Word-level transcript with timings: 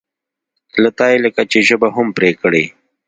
له 0.81 0.89
تا 0.97 1.05
یې 1.11 1.17
لکه 1.25 1.41
چې 1.51 1.59
ژبه 1.67 1.87
هم 1.95 2.07
پرې 2.17 2.31
کړې. 2.41 2.65